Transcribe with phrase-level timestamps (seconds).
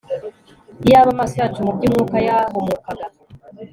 [0.85, 3.05] Iyaba amaso yacu mu byumwuka yahumukaga